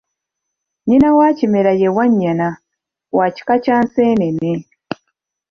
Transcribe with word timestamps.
Nnyina 0.81 1.09
wa 1.17 1.27
Kimera 1.37 1.71
ye 1.81 1.87
Wannyana, 1.95 2.49
wa 3.17 3.25
kika 3.35 3.55
kya 3.63 3.77
Nseenene. 3.83 4.51